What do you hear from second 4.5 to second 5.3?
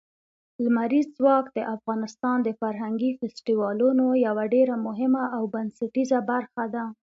ډېره مهمه